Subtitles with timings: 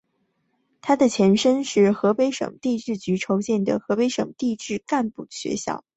[0.81, 5.83] 他的前身是由河北省地质局筹建的河北省地质局干部学校。